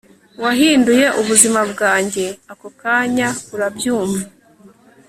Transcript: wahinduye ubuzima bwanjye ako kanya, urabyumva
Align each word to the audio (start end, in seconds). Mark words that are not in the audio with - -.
wahinduye 0.43 1.05
ubuzima 1.19 1.61
bwanjye 1.71 2.25
ako 2.51 2.67
kanya, 2.81 3.27
urabyumva 3.53 4.25